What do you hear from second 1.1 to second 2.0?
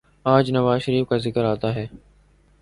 ذکر آتا ہے۔